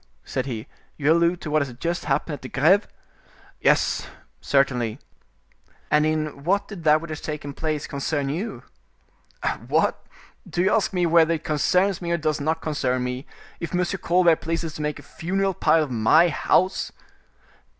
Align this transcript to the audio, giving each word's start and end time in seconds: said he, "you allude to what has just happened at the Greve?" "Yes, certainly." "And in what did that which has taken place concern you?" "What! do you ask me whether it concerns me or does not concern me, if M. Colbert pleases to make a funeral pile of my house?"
said 0.25 0.47
he, 0.47 0.65
"you 0.97 1.11
allude 1.11 1.39
to 1.39 1.51
what 1.51 1.61
has 1.61 1.71
just 1.75 2.05
happened 2.05 2.33
at 2.33 2.41
the 2.41 2.49
Greve?" 2.49 2.87
"Yes, 3.61 4.07
certainly." 4.39 4.97
"And 5.91 6.07
in 6.07 6.43
what 6.43 6.67
did 6.67 6.85
that 6.85 7.01
which 7.01 7.11
has 7.11 7.21
taken 7.21 7.53
place 7.53 7.85
concern 7.85 8.27
you?" 8.27 8.63
"What! 9.67 10.03
do 10.49 10.63
you 10.63 10.73
ask 10.73 10.91
me 10.91 11.05
whether 11.05 11.35
it 11.35 11.43
concerns 11.43 12.01
me 12.01 12.09
or 12.11 12.17
does 12.17 12.41
not 12.41 12.63
concern 12.63 13.03
me, 13.03 13.27
if 13.59 13.75
M. 13.75 13.85
Colbert 14.01 14.37
pleases 14.37 14.73
to 14.73 14.81
make 14.81 14.97
a 14.97 15.03
funeral 15.03 15.53
pile 15.53 15.83
of 15.83 15.91
my 15.91 16.29
house?" 16.29 16.91